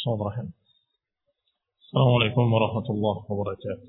[0.00, 0.56] Bismillahirrahmanirrahim.
[1.84, 3.88] Assalamualaikum warahmatullahi wabarakatuh.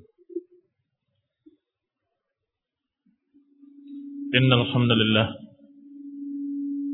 [4.36, 5.28] إن الحمد لله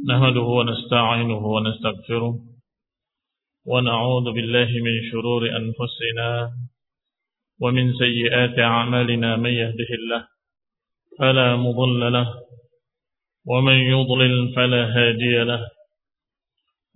[0.05, 2.33] نهده ونستعينه ونستغفره
[3.65, 6.29] ونعوذ بالله من شرور أنفسنا
[7.61, 10.21] ومن سيئات أعمالنا من يهده الله
[11.17, 12.27] فلا مضل له
[13.49, 15.76] ومن يضلل فلا هادي له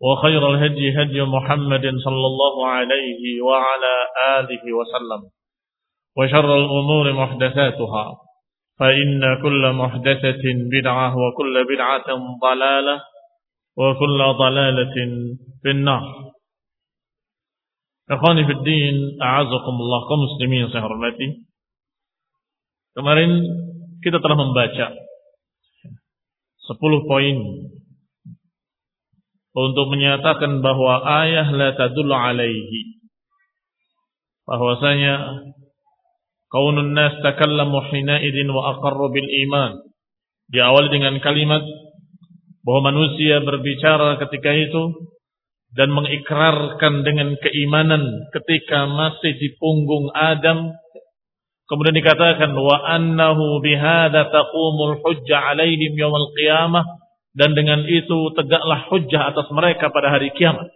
[0.00, 3.94] وخير الهدي هدي محمد صلى الله عليه وعلى
[4.40, 5.20] آله وسلم.
[6.16, 8.06] وشر الأمور محدثاتها.
[8.80, 12.08] فإن كل محدثة بدعة وكل بدعة
[12.40, 13.00] ضلالة
[13.76, 14.96] وكل ضلالة
[15.62, 16.30] في النار.
[18.10, 21.46] Ikhwani fi din, a'azakumullah kaum muslimin yang saya hormati.
[22.98, 23.38] Kemarin
[24.02, 24.98] kita telah membaca 10
[27.06, 27.36] poin
[29.50, 33.02] untuk menyatakan bahwa ayah la tadullu alaihi.
[34.46, 35.14] Bahwasanya
[36.50, 39.78] kaunun nas takallamu hina idin wa aqarru bil iman.
[40.50, 41.62] Diawali dengan kalimat
[42.66, 45.10] bahwa manusia berbicara ketika itu
[45.70, 50.74] dan mengikrarkan dengan keimanan ketika masih di punggung Adam
[51.70, 56.82] kemudian dikatakan wa annahu bihadza taqumul hujjah alaihim yaumil qiyamah
[57.36, 60.70] dan dengan itu tegaklah hujjah atas mereka pada hari kiamat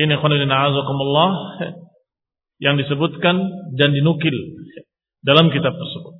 [0.00, 1.30] ini khonilina azakumullah
[2.60, 3.36] yang disebutkan
[3.78, 4.36] dan dinukil
[5.22, 6.14] dalam kitab tersebut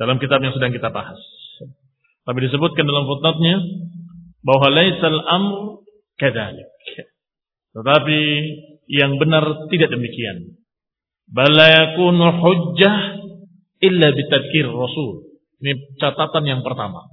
[0.00, 1.20] dalam kitab yang sedang kita bahas
[2.24, 3.56] tapi disebutkan dalam footnote-nya
[4.44, 5.84] bahwa laisal amr
[6.20, 6.68] kadzalik.
[7.74, 8.20] Tetapi
[8.86, 10.60] yang benar tidak demikian.
[11.28, 12.96] Bala yakunu hujjah
[13.82, 15.33] illa bitadkir Rasul.
[15.62, 17.06] Ini catatan yang pertama.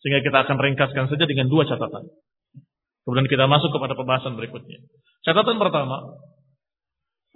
[0.00, 2.08] Sehingga kita akan ringkaskan saja dengan dua catatan.
[3.04, 4.80] Kemudian kita masuk kepada pembahasan berikutnya.
[5.26, 6.16] Catatan pertama,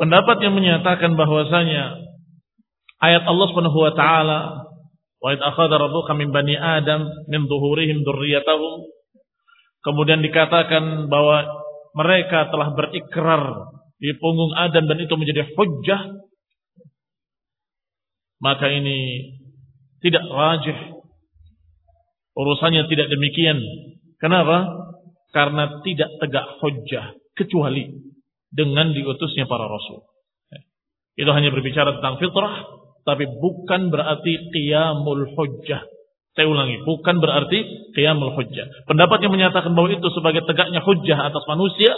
[0.01, 2.01] pendapat yang menyatakan bahwasanya
[3.05, 4.39] ayat Allah Subhanahu wa taala
[5.21, 8.95] wa id akhadha rabbuka min bani adam min dhuhurihim dzurriyyatahum
[9.85, 11.45] Kemudian dikatakan bahwa
[11.93, 13.69] mereka telah berikrar
[14.01, 16.25] di punggung Adam dan itu menjadi hujjah.
[18.41, 19.29] Maka ini
[20.05, 20.79] tidak rajih.
[22.37, 23.57] Urusannya tidak demikian.
[24.21, 24.69] Kenapa?
[25.33, 27.17] Karena tidak tegak hujjah.
[27.33, 27.89] Kecuali
[28.53, 30.05] dengan diutusnya para rasul.
[31.17, 32.85] Itu hanya berbicara tentang fitrah.
[33.05, 35.83] Tapi bukan berarti qiyamul hujjah.
[36.35, 38.67] Saya ulangi, bukan berarti qiyamul hujjah.
[38.91, 41.95] Pendapat yang menyatakan bahwa itu sebagai tegaknya hujjah atas manusia,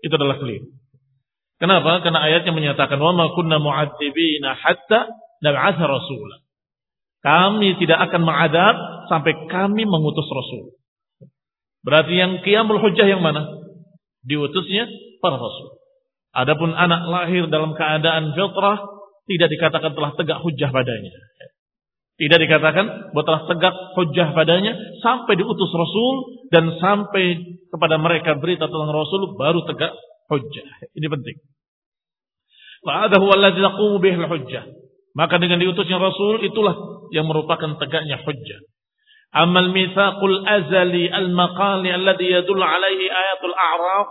[0.00, 0.70] itu adalah keliru.
[1.60, 2.00] Kenapa?
[2.00, 5.12] Karena ayatnya menyatakan ma kunna mu'adzibina hatta
[5.44, 6.40] nab'atha rasula.
[7.20, 8.76] Kami tidak akan mengadab
[9.12, 10.72] sampai kami mengutus rasul.
[11.84, 13.44] Berarti yang qiyamul hujjah yang mana?
[14.24, 14.88] Diutusnya
[15.20, 15.80] para rasul.
[16.30, 18.78] Adapun anak lahir dalam keadaan fitrah
[19.26, 21.12] tidak dikatakan telah tegak hujjah padanya.
[22.20, 28.68] Tidak dikatakan bahwa telah tegak hujjah padanya sampai diutus Rasul dan sampai kepada mereka berita
[28.68, 29.96] tentang Rasul baru tegak
[30.28, 30.68] hujjah.
[30.92, 31.36] Ini penting.
[32.84, 34.68] Fa'adahu alladzi taqumu bihi hujjah.
[35.14, 38.60] Maka dengan diutusnya Rasul itulah yang merupakan tegaknya hujjah.
[39.30, 44.08] Amal mitsaqul azali al-maqali alladhi yadullu alaihi ayatul a'raf.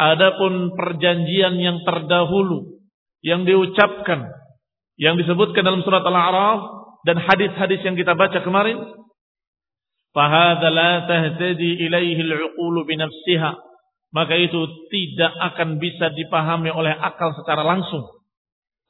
[0.00, 2.80] Adapun perjanjian yang terdahulu
[3.20, 4.32] yang diucapkan
[5.00, 6.60] yang disebutkan dalam surat Al-A'raf
[7.08, 8.76] dan hadis-hadis yang kita baca kemarin
[10.12, 12.20] fahadha la tahtadi ilaihi
[12.60, 13.50] binafsiha
[14.10, 14.60] maka itu
[14.90, 18.19] tidak akan bisa dipahami oleh akal secara langsung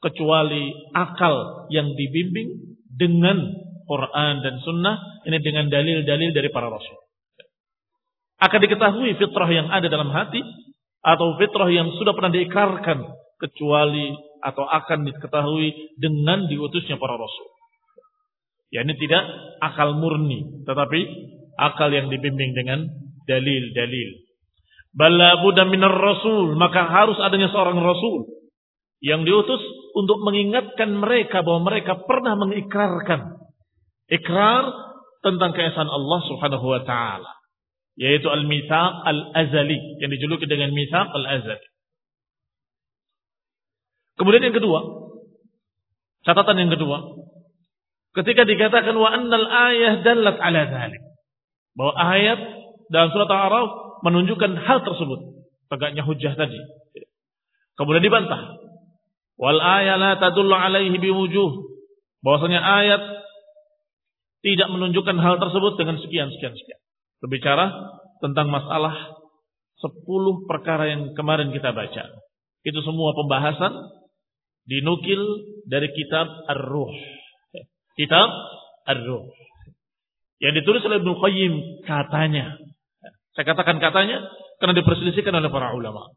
[0.01, 3.37] kecuali akal yang dibimbing dengan
[3.85, 4.97] Quran dan Sunnah
[5.29, 6.97] ini dengan dalil-dalil dari para rasul.
[8.41, 10.41] Akan diketahui fitrah yang ada dalam hati
[11.05, 12.99] atau fitrah yang sudah pernah diikrarkan
[13.37, 17.49] kecuali atau akan diketahui dengan diutusnya para rasul.
[18.73, 19.21] Ya ini tidak
[19.61, 21.01] akal murni, tetapi
[21.61, 22.89] akal yang dibimbing dengan
[23.29, 24.11] dalil-dalil.
[24.97, 28.40] Bala buddha rasul, maka harus adanya seorang rasul
[29.01, 29.61] yang diutus
[29.97, 33.41] untuk mengingatkan mereka bahwa mereka pernah mengikrarkan
[34.13, 34.65] ikrar
[35.25, 37.33] tentang keesaan Allah Subhanahu wa taala,
[37.97, 41.67] yaitu al-mitsaq al-azali yang dijuluki dengan mitsaq al-azali.
[44.21, 44.81] Kemudian yang kedua,
[46.29, 47.01] catatan yang kedua,
[48.21, 51.03] ketika dikatakan wa annal ayah dallat ala dzalik.
[51.73, 52.41] Bahwa ayat
[52.91, 55.21] dalam surat Al-A'raf menunjukkan hal tersebut,
[55.71, 56.59] tegaknya hujah tadi.
[57.79, 58.61] Kemudian dibantah.
[59.41, 61.51] Wal ayat la tadullu alaihi biwujuh.
[62.21, 63.03] Bahwasanya ayat
[64.45, 66.81] tidak menunjukkan hal tersebut dengan sekian sekian sekian.
[67.25, 67.73] Berbicara
[68.21, 69.17] tentang masalah
[69.81, 72.05] sepuluh perkara yang kemarin kita baca.
[72.61, 73.73] Itu semua pembahasan
[74.69, 75.21] dinukil
[75.65, 76.93] dari kitab Ar-Ruh.
[77.97, 78.29] Kitab
[78.85, 79.25] Ar-Ruh.
[80.41, 81.55] Yang ditulis oleh Ibnu Qayyim
[81.89, 82.61] katanya.
[83.33, 84.29] Saya katakan katanya
[84.61, 86.13] karena diperselisihkan oleh para ulama.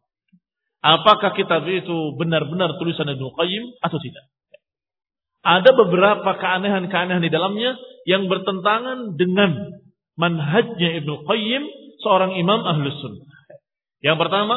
[0.84, 4.28] Apakah kitab itu benar-benar tulisan Ibnu Qayyim atau tidak?
[5.44, 9.80] Ada beberapa keanehan-keanehan di dalamnya yang bertentangan dengan
[10.20, 11.64] manhajnya Ibnu Qayyim
[12.04, 13.32] seorang imam ahlus sunnah.
[14.04, 14.56] Yang pertama,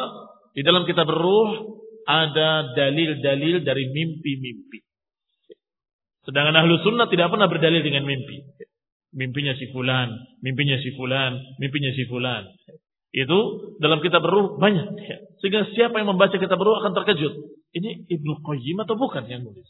[0.51, 4.79] di dalam kitab Ruh ada dalil-dalil dari mimpi-mimpi.
[6.27, 8.43] Sedangkan ahlu sunnah tidak pernah berdalil dengan mimpi.
[9.15, 10.11] Mimpinya si fulan,
[10.43, 12.43] mimpinya si fulan, mimpinya si fulan.
[13.17, 13.39] Itu
[13.81, 14.93] dalam kitab beruh banyak.
[15.41, 17.33] Sehingga siapa yang membaca kitab beruh akan terkejut.
[17.73, 19.65] Ini Ibnu Qayyim atau bukan yang nulis?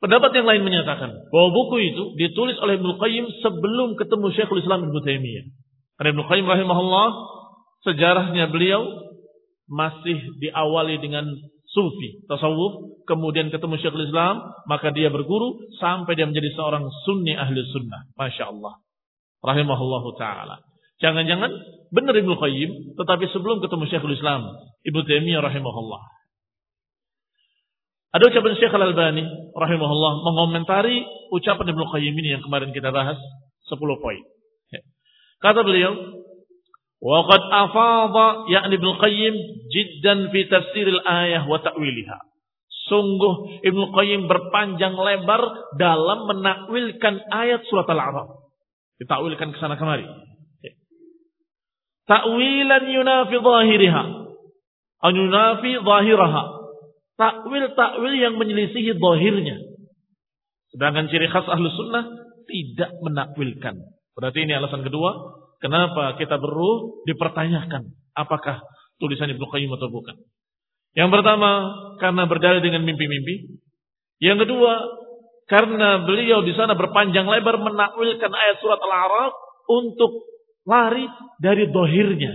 [0.00, 4.88] Pendapat yang lain menyatakan bahwa buku itu ditulis oleh Ibnu Qayyim sebelum ketemu Syekhul Islam
[4.88, 5.46] Ibnu Taimiyah.
[6.00, 7.08] Karena Ibnu Qayyim rahimahullah
[7.84, 8.82] sejarahnya beliau
[9.68, 11.28] masih diawali dengan
[11.70, 17.60] sufi, tasawuf, kemudian ketemu Syekhul Islam, maka dia berguru sampai dia menjadi seorang sunni ahli
[17.70, 18.08] sunnah.
[18.16, 18.80] Masya Allah.
[19.44, 20.71] Rahimahullahu ta'ala.
[21.02, 21.50] Jangan-jangan
[21.90, 24.46] benar Ibnu Qayyim, tetapi sebelum ketemu Syekhul Islam,
[24.86, 26.02] Ibnu Taimiyah rahimahullah.
[28.12, 29.24] Ada ucapan Syekh Al-Albani
[29.56, 31.02] rahimahullah mengomentari
[31.34, 33.18] ucapan Ibnu Qayyim ini yang kemarin kita bahas
[33.66, 34.22] 10 poin.
[35.42, 35.90] Kata beliau,
[37.02, 39.34] Waqad afadha yakni Ibnu Qayyim
[39.74, 42.18] jiddan fi tafsir al-ayah wa ta'wiliha.
[42.86, 45.42] Sungguh Ibnu Qayyim berpanjang lebar
[45.82, 48.54] dalam menakwilkan ayat surat Al-A'raf.
[49.02, 50.06] Ditakwilkan ke sana kemari.
[52.08, 54.02] Ta'wilan yunafi zahiriha.
[55.02, 56.42] An yunafi zahiraha.
[57.18, 59.56] Takwil-takwil yang menyelisihi zahirnya.
[60.72, 62.08] Sedangkan ciri khas ahlu sunnah
[62.48, 63.76] tidak menakwilkan.
[64.16, 68.66] Berarti ini alasan kedua Kenapa kita beruh dipertanyakan apakah
[68.98, 70.18] tulisan Ibnu Qayyim atau bukan?
[70.98, 71.50] Yang pertama
[72.02, 73.62] karena berdalil dengan mimpi-mimpi.
[74.18, 74.74] Yang kedua
[75.46, 79.32] karena beliau di sana berpanjang lebar menakwilkan ayat surat Al-A'raf
[79.70, 80.26] untuk
[80.66, 81.06] lari
[81.42, 82.34] dari dohirnya.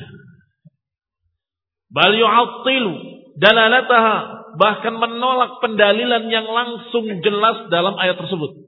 [1.88, 2.94] Bal yu'attilu
[3.40, 4.16] dalalataha
[4.58, 8.68] bahkan menolak pendalilan yang langsung jelas dalam ayat tersebut.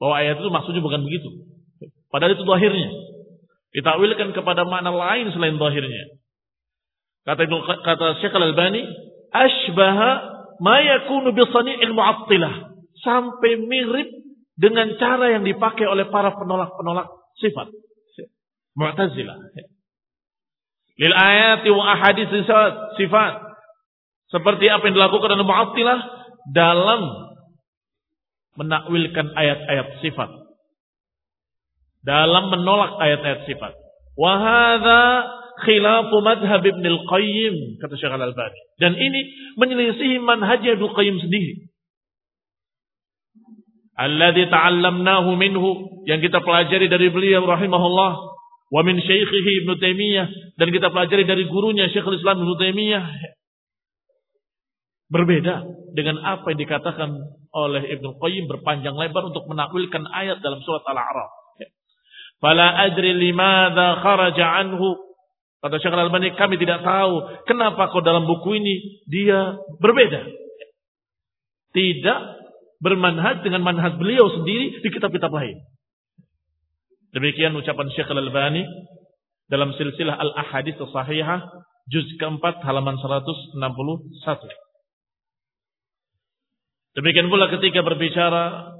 [0.00, 1.28] Bahwa ayat itu maksudnya bukan begitu.
[2.12, 2.90] Padahal itu dohirnya.
[3.70, 6.18] Ditakwilkan kepada makna lain selain zahirnya.
[7.22, 7.46] Kata
[7.84, 8.82] kata Syekh Al-Albani,
[9.30, 10.10] asbaha
[10.58, 11.30] ma yakunu
[11.94, 12.54] mu'attilah.
[13.00, 14.08] Sampai mirip
[14.60, 17.08] dengan cara yang dipakai oleh para penolak-penolak
[17.40, 17.72] sifat.
[18.80, 19.36] Mu'tazilah.
[20.96, 22.32] Lil ayati wa ahadits
[22.96, 23.34] sifat.
[24.32, 25.98] Seperti apa yang dilakukan oleh Mu'attilah
[26.56, 27.00] dalam
[28.56, 30.40] menakwilkan ayat-ayat sifat
[32.00, 33.76] dalam menolak ayat-ayat sifat.
[34.16, 35.28] Wahada
[35.64, 38.60] khilafu madhab Ibn al-Qayyim kata Syekh Al-Albani.
[38.80, 39.20] Dan ini
[39.60, 41.68] menyelisihi manhaj Ibn al-Qayyim sendiri.
[44.00, 45.68] Alladhi ta'allamnahu minhu
[46.08, 48.12] yang kita pelajari dari beliau rahimahullah
[48.70, 53.04] wa min syaikhihi Ibn Taimiyah dan kita pelajari dari gurunya Syekhul Islam Ibn Taimiyah
[55.10, 55.54] berbeda
[55.98, 57.10] dengan apa yang dikatakan
[57.50, 61.30] oleh Ibn Qayyim berpanjang lebar untuk menakwilkan ayat dalam surat Al-A'raf.
[62.40, 64.96] Fala adri limadha kharaja anhu.
[65.60, 70.24] Kata Syekh Al-Albani, kami tidak tahu kenapa kok dalam buku ini dia berbeda.
[71.76, 72.20] Tidak
[72.80, 75.60] bermanhaj dengan manhaj beliau sendiri di kitab-kitab lain.
[77.10, 78.62] Demikian ucapan Syekh Al-Albani
[79.50, 81.42] dalam silsilah Al-Ahadits Sahihah
[81.90, 83.58] juz keempat halaman 161.
[86.94, 88.74] Demikian pula ketika berbicara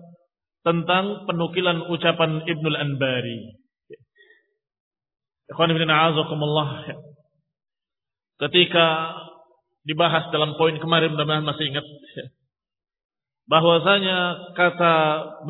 [0.63, 3.59] tentang penukilan ucapan Ibnul Anbari.
[5.51, 5.91] Ibn
[8.41, 8.87] Ketika
[9.83, 11.87] dibahas dalam poin kemarin mudah masih ingat
[13.51, 14.19] bahwasanya
[14.55, 14.95] kata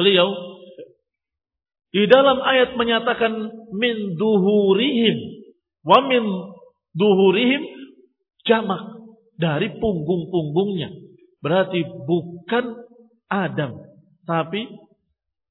[0.01, 0.33] beliau
[1.91, 3.33] di dalam ayat menyatakan
[3.75, 5.17] min duhurihim
[5.83, 6.23] wa min
[6.95, 7.63] duhurihim
[8.47, 9.01] jamak
[9.41, 10.91] dari punggung-punggungnya.
[11.41, 12.85] Berarti bukan
[13.27, 13.81] Adam,
[14.29, 14.69] tapi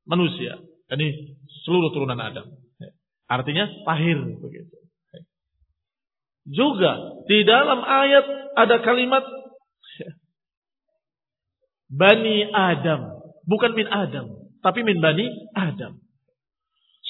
[0.05, 0.61] manusia.
[0.89, 2.45] Ini seluruh turunan Adam.
[3.29, 4.77] Artinya lahir begitu.
[6.49, 8.25] Juga di dalam ayat
[8.57, 9.21] ada kalimat
[11.89, 13.17] Bani Adam.
[13.49, 14.49] Bukan min Adam.
[14.61, 15.25] Tapi min Bani
[15.57, 15.97] Adam.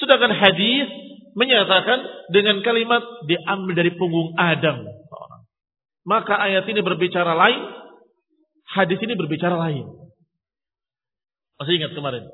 [0.00, 0.88] Sedangkan hadis
[1.36, 2.00] menyatakan
[2.32, 4.88] dengan kalimat diambil dari punggung Adam.
[6.08, 7.60] Maka ayat ini berbicara lain.
[8.70, 9.84] Hadis ini berbicara lain.
[11.60, 12.24] Masih ingat kemarin?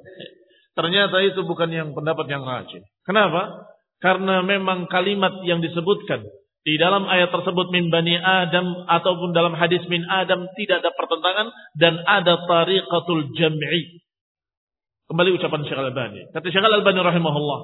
[0.76, 2.85] Ternyata itu bukan yang pendapat yang rajin.
[3.02, 3.66] Kenapa?
[3.99, 6.23] Karena memang kalimat yang disebutkan
[6.66, 11.49] di dalam ayat tersebut min bani Adam ataupun dalam hadis min Adam tidak ada pertentangan
[11.78, 14.02] dan ada tariqatul jam'i.
[15.06, 16.20] Kembali ucapan Syekh Al-Albani.
[16.34, 17.60] Kata Syekh Al-Albani rahimahullah.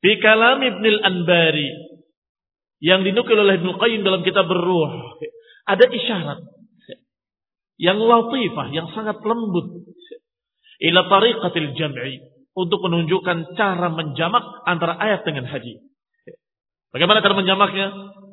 [0.00, 1.68] Fi kalam Ibn Al-Anbari
[2.82, 5.20] yang dinukil oleh Ibn Qayyim dalam kitab Ruh
[5.68, 6.42] ada isyarat
[7.78, 9.86] yang latifah, yang sangat lembut
[10.82, 12.18] ila tariqatil jam'i
[12.58, 15.78] untuk menunjukkan cara menjamak antara ayat dengan hadis.
[16.92, 17.86] Bagaimana cara menjamaknya?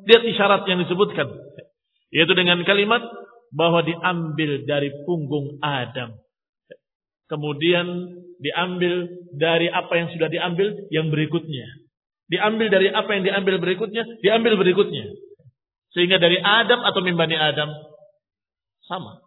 [0.10, 1.28] Lihat isyarat yang disebutkan.
[2.10, 3.04] Yaitu dengan kalimat
[3.54, 6.18] bahwa diambil dari punggung Adam.
[7.30, 7.86] Kemudian
[8.42, 9.06] diambil
[9.38, 11.68] dari apa yang sudah diambil yang berikutnya.
[12.30, 15.14] Diambil dari apa yang diambil berikutnya, diambil berikutnya.
[15.94, 17.70] Sehingga dari Adam atau mimbani Adam
[18.86, 19.22] sama.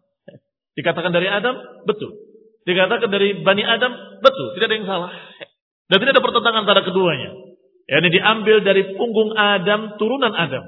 [0.75, 2.17] Dikatakan dari Adam, betul.
[2.65, 3.93] Dikatakan dari Bani Adam,
[4.23, 4.55] betul.
[4.57, 5.11] Tidak ada yang salah.
[5.91, 7.31] Dan tidak ada pertentangan antara keduanya.
[7.91, 10.65] Yani diambil dari punggung Adam, turunan Adam.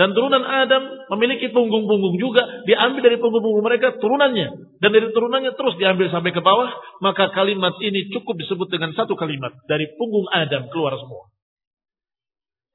[0.00, 4.80] Dan turunan Adam memiliki punggung-punggung juga, diambil dari punggung-punggung mereka turunannya.
[4.80, 6.72] Dan dari turunannya terus diambil sampai ke bawah,
[7.04, 9.52] maka kalimat ini cukup disebut dengan satu kalimat.
[9.68, 11.28] Dari punggung Adam keluar semua.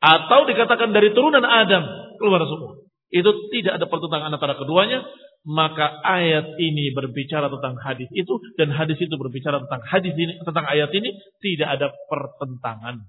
[0.06, 2.78] Atau dikatakan dari turunan Adam keluar semua.
[3.10, 5.02] Itu tidak ada pertentangan antara keduanya.
[5.50, 10.66] Maka ayat ini berbicara tentang hadis itu dan hadis itu berbicara tentang hadis ini tentang
[10.66, 11.10] ayat ini
[11.42, 13.02] tidak ada pertentangan.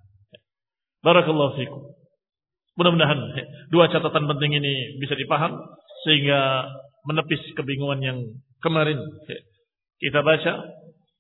[1.04, 2.05] Barakallahu fikum.
[2.76, 3.18] Mudah-mudahan
[3.72, 5.56] dua catatan penting ini bisa dipaham
[6.04, 6.68] sehingga
[7.08, 8.18] menepis kebingungan yang
[8.60, 9.00] kemarin
[9.96, 10.52] kita baca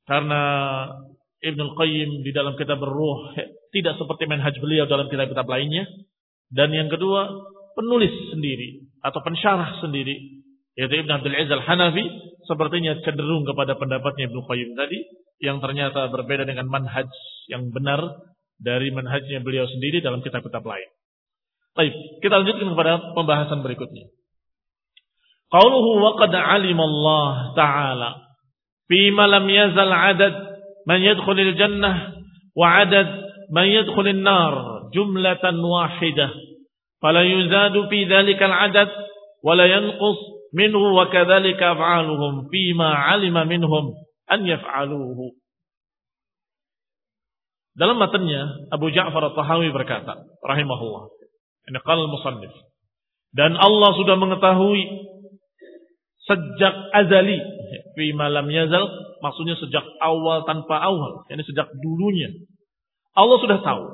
[0.04, 0.42] karena
[1.40, 3.32] Ibn Qayyim di dalam kitab Ruh
[3.72, 5.88] tidak seperti manhaj beliau dalam kitab-kitab lainnya
[6.52, 7.28] dan yang kedua
[7.76, 10.44] penulis sendiri atau pensyarah sendiri
[10.76, 12.04] yaitu Ibn Abdul Aziz Al-Hanafi
[12.44, 14.98] sepertinya cenderung kepada pendapatnya Ibn Qayyim tadi
[15.44, 17.08] yang ternyata berbeda dengan manhaj
[17.52, 18.00] yang benar
[18.56, 20.88] dari manhajnya beliau sendiri dalam kitab-kitab lain.
[21.76, 24.08] Baik, kita lanjutkan kepada pembahasan berikutnya.
[25.52, 28.10] Qauluhu wa qad 'alima Allah Ta'ala
[28.88, 30.34] fima lam yazal 'adad
[30.88, 32.16] man yadkhulul jannah
[32.56, 33.06] wa 'adad
[33.52, 36.32] man yadkhulun nar jumlatan wahidah
[36.98, 38.90] fala yuzadu fi dhalikal 'adad
[39.44, 40.18] wa la yanqus
[40.50, 43.94] minhu wa kadzalika af'aluhum fima 'alima minhum
[44.26, 45.30] an yaf'aluhu
[47.76, 51.15] dalam matanya Abu Ja'far At-Tahawi berkata, rahimahullah.
[51.66, 52.54] Ini qal musannif.
[53.34, 54.82] Dan Allah sudah mengetahui
[56.26, 57.38] sejak azali
[57.94, 58.82] fi malam yazal
[59.22, 62.30] maksudnya sejak awal tanpa awal yani sejak dulunya.
[63.16, 63.84] Allah sudah tahu.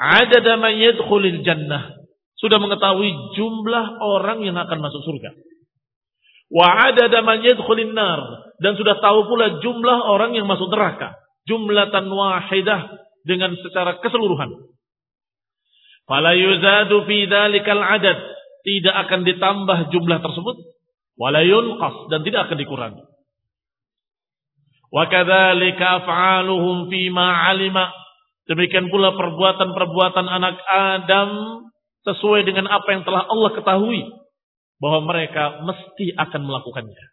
[0.00, 2.00] Ada man yadkhulul jannah.
[2.40, 5.36] Sudah mengetahui jumlah orang yang akan masuk surga.
[6.50, 7.44] Wa ada man
[7.92, 8.20] nar.
[8.58, 11.14] Dan sudah tahu pula jumlah orang yang masuk neraka.
[11.44, 12.96] Jumlatan wahidah
[13.28, 14.50] dengan secara keseluruhan.
[16.10, 18.18] Fala yuzadu fi dzalikal adad,
[18.66, 20.56] tidak akan ditambah jumlah tersebut,
[21.14, 23.02] wala yunqas dan tidak akan dikurangi.
[24.90, 27.54] Wa kadzalika af'aluhum fi ma.
[28.50, 31.30] Demikian pula perbuatan-perbuatan anak Adam
[32.02, 34.02] sesuai dengan apa yang telah Allah ketahui
[34.82, 37.04] bahwa mereka mesti akan melakukannya.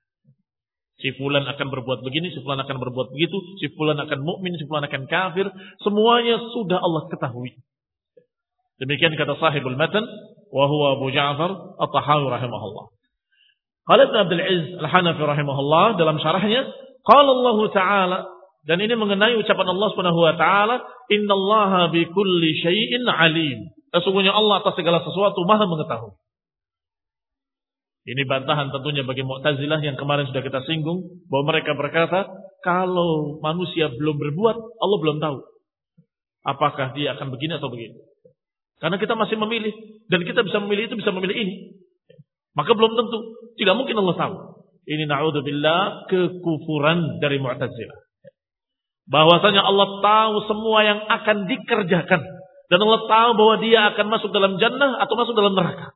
[0.98, 4.66] Si fulan akan berbuat begini, si fulan akan berbuat begitu, si fulan akan mukmin, si
[4.66, 5.46] fulan akan kafir.
[5.86, 7.54] Semuanya sudah Allah ketahui.
[8.77, 10.05] Demikian kata sahibul matan,
[10.53, 11.50] wa huwa Abu Ja'far
[11.81, 12.86] At-Tahawi rahimahullah.
[13.88, 16.67] Qala Ibn Abdul Aziz Al-Hanafi rahimahullah dalam syarahnya,
[17.07, 18.19] qala Allah Ta'ala
[18.67, 24.75] Dan ini mengenai ucapan Allah Subhanahu wa taala, "Innallaha bikulli syai'in alim." Sesungguhnya Allah atas
[24.75, 26.19] segala sesuatu Maha mengetahui.
[28.12, 31.00] Ini bantahan tentunya bagi Mu'tazilah yang kemarin sudah kita singgung
[31.31, 32.27] bahwa mereka berkata,
[32.60, 35.38] kalau manusia belum berbuat, Allah belum tahu
[36.48, 38.00] apakah dia akan begini atau begitu.
[38.77, 39.74] Karena kita masih memilih
[40.07, 41.55] dan kita bisa memilih itu bisa memilih ini.
[42.53, 43.17] Maka belum tentu,
[43.57, 44.36] tidak mungkin Allah tahu.
[44.88, 48.00] Ini naudzubillah kekufuran dari Mu'tazilah.
[49.07, 52.22] Bahwasanya Allah tahu semua yang akan dikerjakan
[52.67, 55.96] dan Allah tahu bahwa dia akan masuk dalam jannah atau masuk dalam neraka.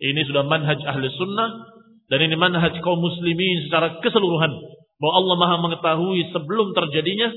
[0.00, 1.50] Ini sudah manhaj ahli sunnah
[2.08, 4.52] dan ini manhaj kaum muslimin secara keseluruhan.
[4.96, 7.28] Bahwa Allah maha mengetahui sebelum terjadinya,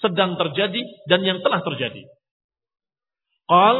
[0.00, 0.80] sedang terjadi,
[1.12, 2.00] dan yang telah terjadi.
[3.52, 3.76] Qal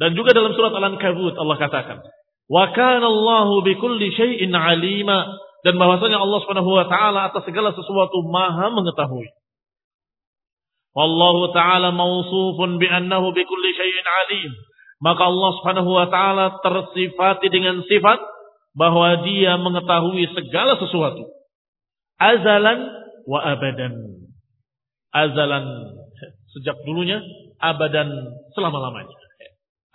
[0.00, 2.00] dan juga dalam surat Al-Ankabut Allah katakan,
[2.48, 5.28] "Wa kana Allahu bikulli syai'in 'alima."
[5.62, 9.30] Dan bahwasanya Allah Subhanahu wa taala atas segala sesuatu Maha mengetahui.
[10.96, 14.50] Wallahu taala mausufun bi annahu bikulli syai'in 'alim.
[15.04, 18.18] Maka Allah Subhanahu wa taala tersifati dengan sifat
[18.72, 21.28] bahwa Dia mengetahui segala sesuatu.
[22.16, 22.90] Azalan
[23.28, 23.92] wa abadan.
[25.12, 25.64] Azalan
[26.58, 27.20] sejak dulunya,
[27.62, 28.08] abadan
[28.58, 29.16] selama-lamanya.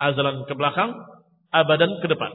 [0.00, 0.96] Azalan ke belakang,
[1.52, 2.32] abadan ke depan.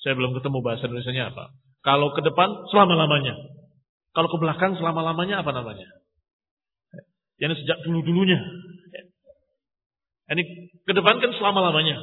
[0.00, 1.52] Saya belum ketemu bahasa Indonesia apa.
[1.84, 3.36] Kalau ke depan selama-lamanya.
[4.16, 5.86] Kalau ke belakang selama-lamanya apa namanya?
[7.36, 8.40] Yang sejak dulu-dulunya.
[10.30, 10.42] Ini
[10.86, 12.00] ke depan kan selama-lamanya.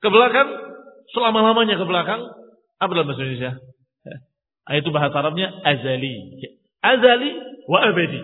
[0.00, 0.48] Ke belakang
[1.12, 2.20] selama-lamanya ke belakang
[2.76, 3.52] apa dalam bahasa Indonesia?
[4.66, 6.42] Nah, itu bahasa Arabnya azali.
[6.84, 7.30] Azali
[7.66, 8.20] wa abadi.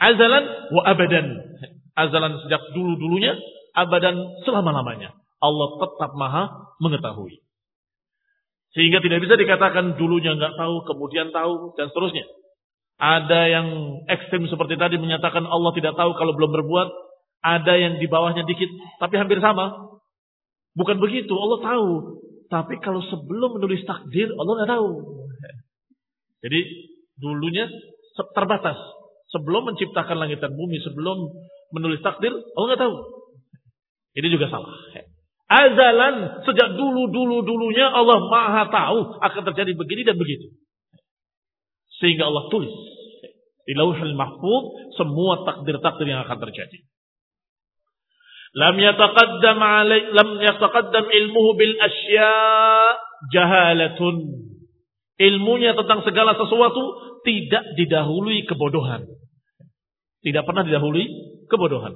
[0.00, 1.26] Azalan wa abadan.
[1.92, 3.36] Azalan sejak dulu-dulunya,
[3.76, 4.16] abadan
[4.48, 5.12] selama-lamanya.
[5.42, 7.42] Allah tetap maha mengetahui.
[8.72, 12.24] Sehingga tidak bisa dikatakan dulunya nggak tahu, kemudian tahu, dan seterusnya.
[12.96, 13.66] Ada yang
[14.08, 16.88] ekstrim seperti tadi menyatakan Allah tidak tahu kalau belum berbuat,
[17.42, 18.70] ada yang di bawahnya dikit,
[19.02, 19.98] tapi hampir sama.
[20.72, 21.88] Bukan begitu, Allah tahu.
[22.48, 24.90] Tapi kalau sebelum menulis takdir, Allah nggak tahu.
[26.46, 26.60] Jadi
[27.20, 27.68] dulunya
[28.32, 28.76] terbatas.
[29.32, 31.32] Sebelum menciptakan langit dan bumi, sebelum
[31.72, 32.94] menulis takdir, Allah nggak tahu.
[34.12, 34.72] Ini juga salah.
[35.52, 40.48] Azalan sejak dulu dulu dulunya Allah maha tahu akan terjadi begini dan begitu.
[42.00, 42.72] Sehingga Allah tulis
[43.68, 46.78] di lauhul mahfuz semua takdir-takdir yang akan terjadi.
[48.52, 52.32] Lam yataqaddam alai lam yataqaddam ilmuhu bil asya
[53.32, 54.16] jahalatun.
[55.20, 56.82] Ilmunya tentang segala sesuatu
[57.28, 59.04] tidak didahului kebodohan.
[60.24, 61.92] Tidak pernah didahului kebodohan.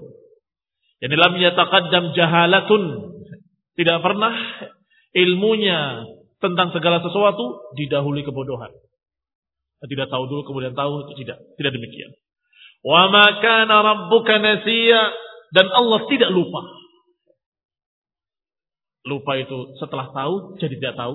[1.01, 2.83] Jadi lam yataqaddam jahalatun.
[3.77, 4.33] Tidak pernah
[5.13, 6.05] ilmunya
[6.41, 8.73] tentang segala sesuatu didahului kebodohan.
[9.85, 11.41] Tidak tahu dulu kemudian tahu itu tidak.
[11.57, 12.11] Tidak demikian.
[12.85, 15.13] Wa ma kana rabbuka nasiya
[15.53, 16.61] dan Allah tidak lupa.
[19.07, 21.15] Lupa itu setelah tahu jadi tidak tahu.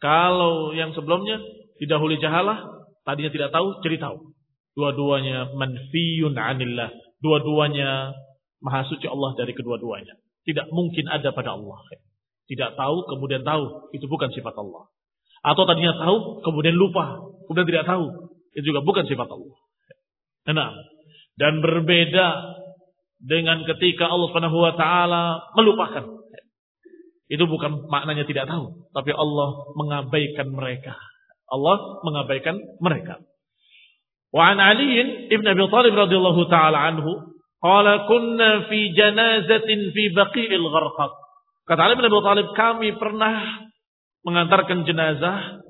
[0.00, 1.40] Kalau yang sebelumnya
[1.80, 2.64] didahului jahalah,
[3.04, 4.32] tadinya tidak tahu jadi tahu.
[4.74, 6.90] Dua-duanya manfiyun anillah.
[7.24, 8.12] Dua-duanya
[8.60, 10.20] maha suci Allah dari kedua-duanya.
[10.44, 11.80] Tidak mungkin ada pada Allah.
[12.44, 13.88] Tidak tahu kemudian tahu.
[13.96, 14.92] Itu bukan sifat Allah.
[15.40, 17.16] Atau tadinya tahu kemudian lupa.
[17.48, 18.28] Kemudian tidak tahu.
[18.52, 19.56] Itu juga bukan sifat Allah.
[20.52, 20.70] Nah,
[21.40, 22.26] dan berbeda
[23.24, 25.24] dengan ketika Allah Subhanahu wa taala
[25.56, 26.04] melupakan.
[27.24, 30.92] Itu bukan maknanya tidak tahu, tapi Allah mengabaikan mereka.
[31.48, 33.24] Allah mengabaikan mereka.
[34.34, 34.98] Wa an Ali
[35.30, 41.12] ibn Abi Thalib radhiyallahu taala anhu qala kunna fi janazatin fi Baqi'il Gharqad.
[41.70, 43.62] Kata Ali bin Abi Thalib kami pernah
[44.24, 45.62] mengantarkan jenazah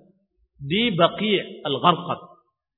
[0.59, 2.21] di Baqi' al-Gharqad.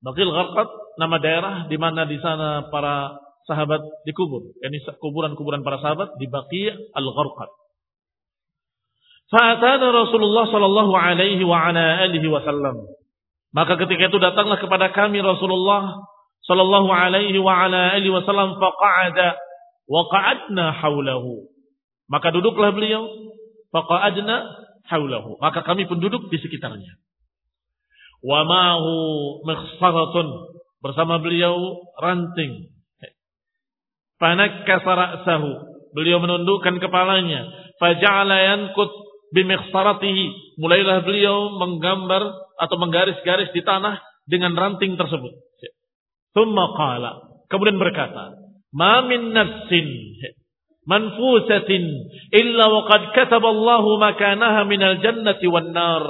[0.02, 0.68] Baqi' al-Gharqad
[0.98, 3.14] nama daerah di mana di sana para
[3.46, 4.56] sahabat dikubur.
[4.64, 7.50] Ini kuburan-kuburan para sahabat di Baqi' al-Gharqad.
[9.26, 12.95] Fa'atana Rasulullah sallallahu alaihi wa ala alihi wasallam.
[13.56, 16.04] Maka ketika itu datanglah kepada kami Rasulullah
[16.44, 19.40] sallallahu alaihi wa ala alihi wasallam faqa'ada
[19.88, 21.48] wa qa'adna haulahu.
[22.12, 23.08] Maka duduklah beliau
[23.72, 24.44] faqa'adna
[24.92, 25.40] haulahu.
[25.40, 27.00] Maka kami pun duduk di sekitarnya.
[28.20, 28.92] Wa ma'hu
[29.48, 30.28] mikhsaratun
[30.84, 32.76] bersama beliau ranting
[34.16, 35.50] Fanakkasa ra'sahu.
[35.92, 37.48] Beliau menundukkan kepalanya.
[37.76, 38.88] Faja'ala yankut
[39.36, 40.56] bimikhsaratihi.
[40.60, 45.32] Mulailah beliau menggambar atau menggaris-garis di tanah dengan ranting tersebut.
[46.36, 47.12] Thumma qala.
[47.48, 48.36] Kemudian berkata.
[48.74, 49.88] Ma min nafsin
[50.86, 51.82] manfusatin
[52.30, 56.06] illa waqad kataballahu makanaha minal jannati wan nar.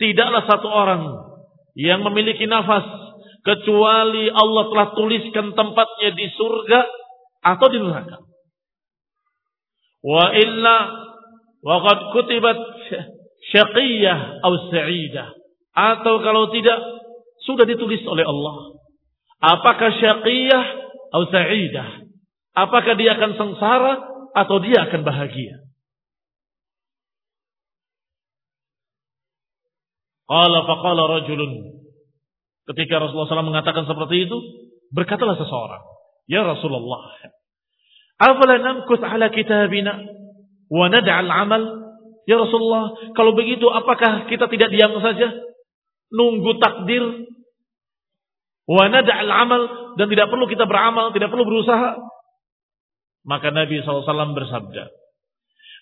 [0.00, 1.02] Tidaklah satu orang
[1.76, 2.86] yang memiliki nafas
[3.44, 6.80] kecuali Allah telah tuliskan tempatnya di surga
[7.44, 8.18] atau di neraka.
[10.02, 10.76] Wa illa
[11.62, 12.58] waqad kutibat
[13.52, 15.28] syaqiyah atau sa'idah.
[15.72, 16.78] Atau kalau tidak
[17.46, 18.76] sudah ditulis oleh Allah.
[19.38, 20.64] Apakah syaqiyah
[21.14, 21.88] atau sa'idah?
[22.58, 23.92] Apakah dia akan sengsara
[24.34, 25.62] atau dia akan bahagia?
[30.28, 31.80] Qala faqala rajulun.
[32.68, 34.36] Ketika Rasulullah SAW mengatakan seperti itu,
[34.92, 35.80] berkatalah seseorang,
[36.28, 37.16] "Ya Rasulullah,
[38.20, 40.04] afala namkus ala kitabina
[40.68, 41.87] wa nad'al amal?"
[42.28, 45.32] Ya Rasulullah, kalau begitu apakah kita tidak diam saja?
[46.12, 47.24] Nunggu takdir
[48.68, 49.62] wa nad'al amal
[49.96, 51.96] dan tidak perlu kita beramal, tidak perlu berusaha?
[53.24, 54.92] Maka Nabi SAW bersabda,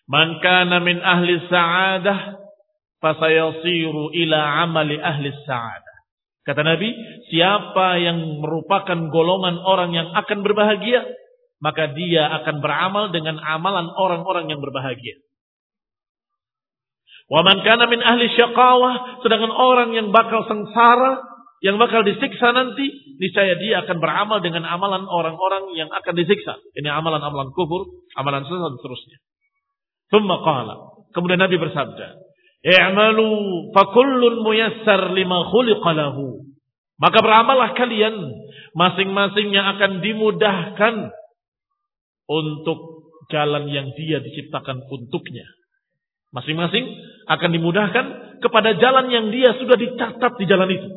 [0.06, 2.38] Man kana min ahli sa'adah
[3.02, 5.96] fasayasiru ila amali ahli sa'adah.
[6.46, 6.94] Kata Nabi,
[7.26, 11.02] siapa yang merupakan golongan orang yang akan berbahagia,
[11.58, 15.25] maka dia akan beramal dengan amalan orang-orang yang berbahagia.
[17.26, 21.26] Wa man kana min ahli syaqawah, sedangkan orang yang bakal sengsara,
[21.58, 22.86] yang bakal disiksa nanti,
[23.18, 26.54] niscaya dia akan beramal dengan amalan orang-orang yang akan disiksa.
[26.78, 29.18] Ini amalan-amalan kufur, amalan sesat dan seterusnya.
[30.14, 30.74] Thumma qala.
[31.10, 32.06] Kemudian Nabi bersabda,
[32.66, 33.28] I'malu
[33.74, 36.46] fakullun muyassar lima khuliqa lahu.
[36.96, 38.14] Maka beramallah kalian.
[38.76, 40.94] Masing-masing yang akan dimudahkan
[42.28, 45.48] untuk jalan yang dia diciptakan untuknya.
[46.36, 46.84] Masing-masing
[47.26, 48.04] akan dimudahkan
[48.40, 50.88] kepada jalan yang dia sudah dicatat di jalan itu.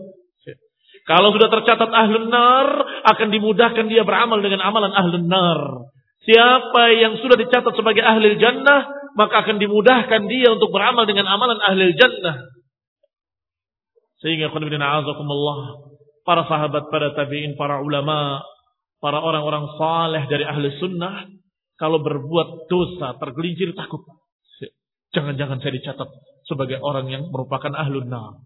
[1.10, 2.68] Kalau sudah tercatat ahlun nar,
[3.02, 5.90] akan dimudahkan dia beramal dengan amalan ahlun nar.
[6.22, 8.86] Siapa yang sudah dicatat sebagai ahli jannah,
[9.18, 12.46] maka akan dimudahkan dia untuk beramal dengan amalan ahli jannah.
[14.20, 15.90] Sehingga azakumullah,
[16.28, 18.44] para sahabat, para tabi'in, para ulama,
[19.00, 21.26] para orang-orang saleh dari ahli sunnah,
[21.80, 24.04] kalau berbuat dosa, tergelincir takut.
[25.10, 26.10] Jangan-jangan saya dicatat
[26.46, 28.42] sebagai orang yang merupakan ahlun nar.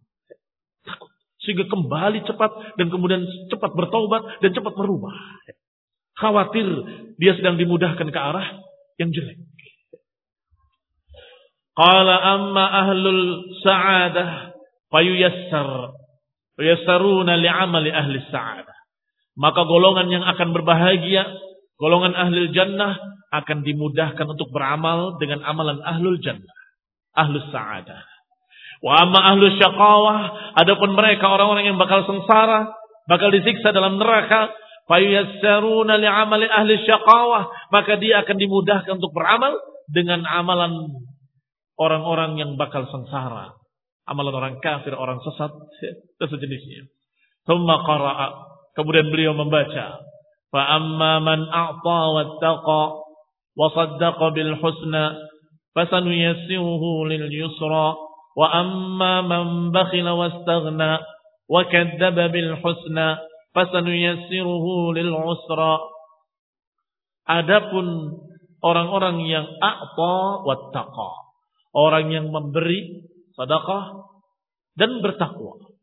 [0.87, 1.11] Takut.
[1.43, 5.11] Sehingga kembali cepat dan kemudian cepat bertobat dan cepat berubah.
[6.15, 6.67] Khawatir
[7.19, 8.63] dia sedang dimudahkan ke arah
[8.95, 9.43] yang jelek.
[11.73, 14.53] Qala amma ahlul sa'adah
[14.93, 15.99] fayuyassar.
[16.61, 18.77] Yassaruna li'amali ahli sa'adah.
[19.33, 21.25] Maka golongan yang akan berbahagia,
[21.83, 22.95] golongan ahli jannah
[23.35, 26.55] akan dimudahkan untuk beramal dengan amalan ahlul jannah.
[27.11, 28.07] Ahlus sa'adah.
[28.79, 30.19] Wa amma ahlus syaqawah,
[30.63, 32.71] adapun mereka orang-orang yang bakal sengsara,
[33.11, 34.55] bakal disiksa dalam neraka,
[34.87, 39.59] fayuyassaruna li'amali ahli syaqawah, maka dia akan dimudahkan untuk beramal
[39.91, 41.03] dengan amalan
[41.75, 43.59] orang-orang yang bakal sengsara.
[44.07, 45.51] Amalan orang kafir, orang sesat,
[46.19, 46.87] dan sejenisnya.
[48.73, 50.12] Kemudian beliau membaca.
[54.61, 55.03] Husna
[55.73, 57.97] fasanuyassiruhu lil yusra
[58.37, 61.01] wa amma man bakhila wastaghna
[61.49, 63.17] wa kadzdzaba bil husna
[63.57, 65.81] fasanuyassiruhu lil usra
[67.23, 68.19] Adapun
[68.61, 71.11] orang-orang yang a'ta wattaqa
[71.73, 74.13] Orang yang memberi sedekah
[74.77, 75.73] dan bertakwa.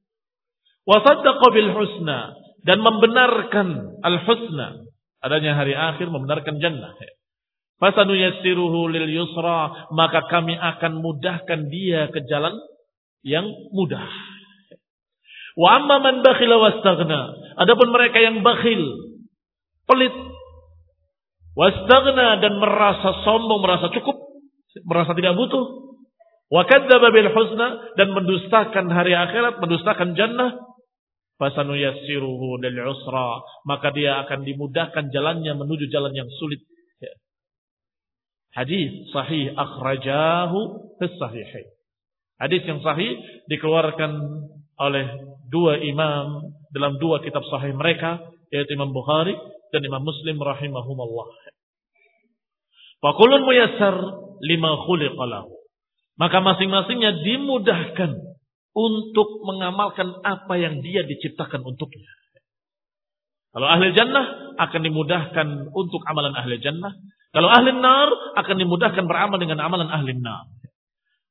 [0.87, 4.89] Wasaddaqa bil husna dan membenarkan al husna
[5.21, 6.93] adanya hari akhir membenarkan jannah.
[7.81, 12.53] Fasanu yassiruhu lil yusra maka kami akan mudahkan dia ke jalan
[13.25, 14.05] yang mudah.
[15.57, 17.21] Wa amma man bakhila wastaghna
[17.57, 18.81] adapun mereka yang bakhil
[19.89, 20.15] pelit
[21.57, 24.31] wastaghna dan merasa sombong merasa cukup
[24.87, 25.91] merasa tidak butuh.
[26.51, 30.59] Wa kadzdzaba bil husna dan mendustakan hari akhirat, mendustakan jannah.
[31.41, 36.61] Fasanu yassiruhu lil usra, maka dia akan dimudahkan jalannya menuju jalan yang sulit.
[37.01, 37.17] Ya.
[38.61, 40.59] Hadis sahih akhrajahu
[41.01, 41.69] fis sahihain.
[42.37, 43.17] Hadis yang sahih
[43.49, 44.13] dikeluarkan
[44.81, 45.07] oleh
[45.49, 48.21] dua imam dalam dua kitab sahih mereka
[48.53, 49.33] yaitu Imam Bukhari
[49.73, 51.29] dan Imam Muslim rahimahumullah.
[53.01, 53.97] Fakulun muyassar
[54.45, 55.57] lima khuliqalahu.
[56.21, 58.30] Maka masing-masingnya dimudahkan
[58.75, 62.11] untuk mengamalkan apa yang dia diciptakan untuknya.
[63.51, 66.95] Kalau ahli jannah akan dimudahkan untuk amalan ahli jannah.
[67.35, 70.47] Kalau ahli nar akan dimudahkan beramal dengan amalan ahli nar.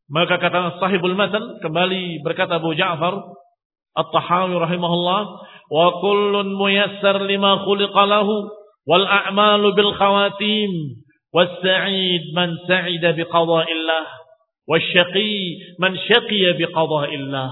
[0.10, 3.14] Maka kata sahibul matan kembali berkata Abu Ja'far
[3.94, 5.22] At-Tahawi rahimahullah
[5.70, 8.50] wa kullun muyassar lima khuliqa lahu
[8.90, 10.72] wal a'malu bil khawatim
[11.30, 14.04] was sa'id man sa'ida bi qada'illah
[14.70, 15.34] wasyaqi
[15.82, 17.52] man syaqiya biqadha'illah.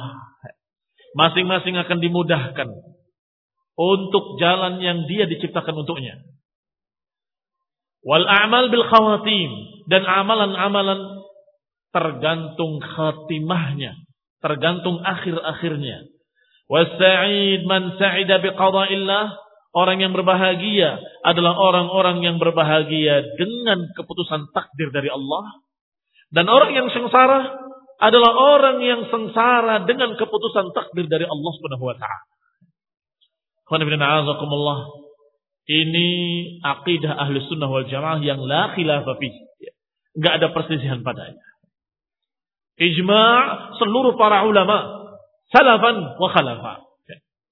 [1.18, 2.70] Masing-masing akan dimudahkan
[3.74, 6.22] untuk jalan yang dia diciptakan untuknya.
[8.06, 9.50] Wal a'mal bil khawatim
[9.90, 11.26] dan amalan-amalan
[11.90, 13.98] tergantung khatimahnya,
[14.46, 16.06] tergantung akhir-akhirnya.
[16.70, 25.06] Wasa'id man sa'ida biqadha'illah Orang yang berbahagia adalah orang-orang yang berbahagia dengan keputusan takdir dari
[25.14, 25.54] Allah
[26.28, 27.56] dan orang yang sengsara
[27.98, 32.26] adalah orang yang sengsara dengan keputusan takdir dari Allah Subhanahu wa taala.
[35.68, 36.10] Ini
[36.64, 39.20] akidah ahli sunnah wal jamaah yang la khilafah
[40.18, 41.44] Enggak ada perselisihan padanya.
[42.78, 45.10] Ijma' seluruh para ulama.
[45.50, 46.88] Salafan wa khalafa.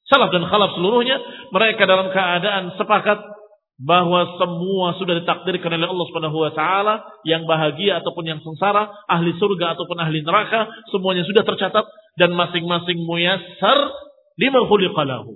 [0.06, 1.18] Salaf dan khalaf seluruhnya
[1.50, 3.35] mereka dalam keadaan sepakat
[3.76, 9.36] bahwa semua sudah ditakdirkan oleh Allah Subhanahu wa taala yang bahagia ataupun yang sengsara, ahli
[9.36, 11.84] surga ataupun ahli neraka, semuanya sudah tercatat
[12.16, 13.92] dan masing-masing muyassar
[14.40, 15.36] lima khuliqalahu.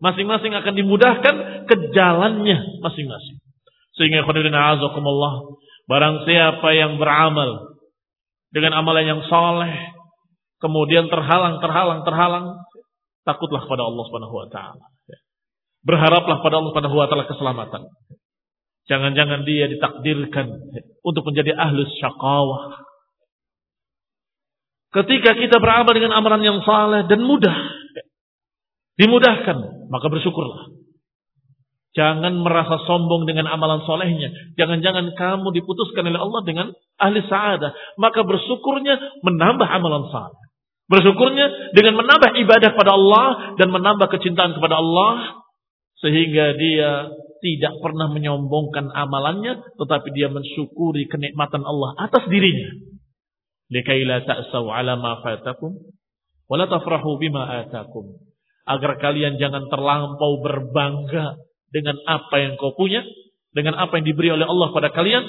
[0.00, 1.34] Masing-masing akan dimudahkan
[1.68, 3.36] ke jalannya masing-masing.
[3.94, 5.54] Sehingga khairuddin azakumullah,
[5.86, 7.76] barang siapa yang beramal
[8.50, 9.72] dengan amalan yang soleh,
[10.58, 12.46] kemudian terhalang, terhalang, terhalang,
[13.24, 14.84] Takutlah pada Allah Subhanahu wa taala.
[15.84, 17.82] Berharaplah pada Allah Subhanahu wa taala keselamatan.
[18.88, 20.48] Jangan-jangan dia ditakdirkan
[21.04, 22.84] untuk menjadi ahlus syaqawah.
[24.92, 27.56] Ketika kita beramal dengan amalan yang saleh dan mudah,
[29.00, 30.72] dimudahkan, maka bersyukurlah.
[31.94, 34.30] Jangan merasa sombong dengan amalan solehnya.
[34.58, 36.66] Jangan-jangan kamu diputuskan oleh Allah dengan
[36.98, 37.70] ahli sa'adah.
[38.02, 40.42] Maka bersyukurnya menambah amalan saleh.
[40.90, 45.43] Bersyukurnya dengan menambah ibadah kepada Allah dan menambah kecintaan kepada Allah
[46.04, 46.90] sehingga dia
[47.40, 52.76] tidak pernah menyombongkan amalannya tetapi dia mensyukuri kenikmatan Allah atas dirinya.
[53.72, 55.72] Likaila ta'sau 'ala ma fatakum
[56.48, 58.20] wa la tafrahu bima atakum.
[58.68, 61.40] Agar kalian jangan terlampau berbangga
[61.72, 63.04] dengan apa yang kau punya,
[63.52, 65.24] dengan apa yang diberi oleh Allah pada kalian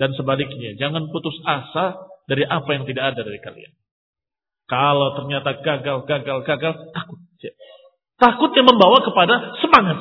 [0.00, 3.72] dan sebaliknya jangan putus asa dari apa yang tidak ada dari kalian.
[4.64, 7.19] Kalau ternyata gagal, gagal, gagal, takut.
[8.20, 9.98] Takut yang membawa kepada semangat.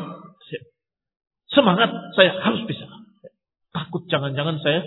[1.50, 2.86] Semangat, saya harus bisa.
[3.72, 4.84] Takut jangan-jangan saya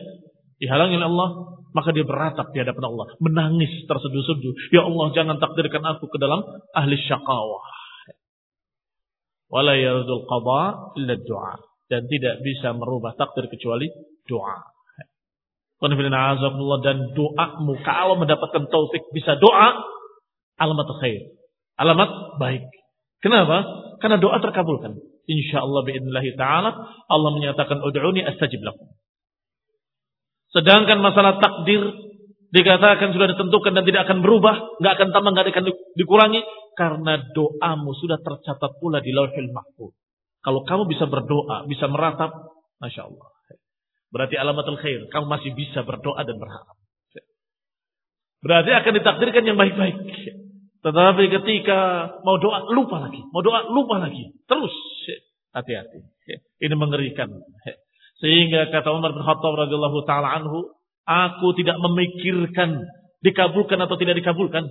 [0.61, 1.31] dihalangi oleh Allah.
[1.73, 3.16] Maka dia beratap di hadapan Allah.
[3.16, 4.77] Menangis terseduh-seduh.
[4.77, 6.45] Ya Allah jangan takdirkan aku ke dalam
[6.77, 7.64] ahli syakawah.
[9.49, 11.57] Wala yardul qadha illa doa.
[11.88, 13.88] Dan tidak bisa merubah takdir kecuali
[14.29, 14.73] doa
[15.83, 19.83] dan doamu kalau mendapatkan taufik bisa doa
[20.62, 21.35] alamat khair.
[21.75, 22.62] Alamat baik.
[23.23, 23.63] Kenapa?
[24.03, 24.99] Karena doa terkabulkan.
[25.31, 26.71] Insya Allah biidnillahi ta'ala
[27.07, 28.91] Allah menyatakan ud'uni astajib lakum.
[30.51, 31.81] Sedangkan masalah takdir
[32.53, 35.65] dikatakan sudah ditentukan dan tidak akan berubah, nggak akan tambah, nggak akan
[35.97, 36.43] dikurangi
[36.77, 39.95] karena doamu sudah tercatat pula di Lauhul Mahfuz.
[40.43, 42.35] Kalau kamu bisa berdoa, bisa meratap,
[42.83, 43.31] masya Allah.
[44.13, 45.09] Berarti alamatul khair.
[45.09, 46.77] Kamu masih bisa berdoa dan berharap.
[48.43, 49.97] Berarti akan ditakdirkan yang baik-baik.
[50.83, 54.75] Tetapi ketika mau doa lupa lagi, mau doa lupa lagi, terus
[55.55, 56.03] hati-hati.
[56.59, 57.31] Ini mengerikan.
[58.18, 60.75] Sehingga kata Umar bin Khattab radhiyallahu taala anhu,
[61.07, 62.83] aku tidak memikirkan
[63.23, 64.66] dikabulkan atau tidak dikabulkan.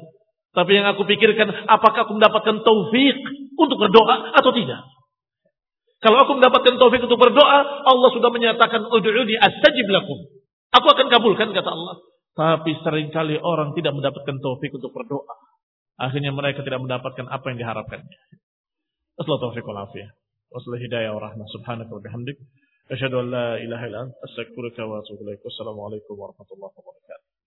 [0.52, 3.18] Tapi yang aku pikirkan, apakah aku mendapatkan taufik
[3.56, 4.84] untuk berdoa atau tidak.
[6.04, 10.20] Kalau aku mendapatkan taufik untuk berdoa, Allah sudah menyatakan ud'uni astajib lakum.
[10.76, 12.04] Aku akan kabulkan kata Allah.
[12.32, 15.51] Tapi sering kali orang tidak mendapatkan taufik untuk berdoa.
[16.02, 18.18] Akhirnya mereka tidak mendapatkan apa yang diharapkannya.
[25.46, 27.41] Assalamualaikum warahmatullahi wabarakatuh.